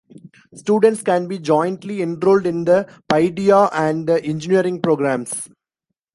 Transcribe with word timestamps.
Students 0.55 1.03
can 1.03 1.27
be 1.27 1.37
jointly 1.37 2.01
enrolled 2.01 2.47
in 2.47 2.63
the 2.65 2.91
Paideia 3.07 3.69
and 3.71 4.09
the 4.09 4.19
Engineering 4.25 4.81
programs. 4.81 5.47